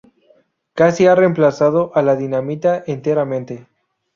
Casi 0.73 1.05
ha 1.05 1.13
reemplazado 1.13 1.91
a 1.93 2.01
la 2.01 2.15
dinamita 2.15 2.83
enteramente. 2.87 3.67